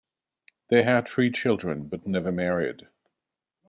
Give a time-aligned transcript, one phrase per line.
[0.69, 2.87] They had three children, but never married.